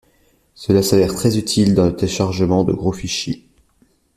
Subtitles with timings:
[0.55, 3.47] Cela s'avère très utile dans le téléchargement de gros fichiers.